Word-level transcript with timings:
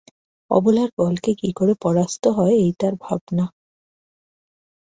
অবলার 0.51 0.89
বলকে 0.97 1.31
কী 1.35 1.49
করে 1.51 1.73
পরাস্ত 1.81 2.23
করতে 2.23 2.35
হয় 2.37 2.55
এই 2.57 2.71
তার 2.79 2.93
ভাবনা। 3.01 3.45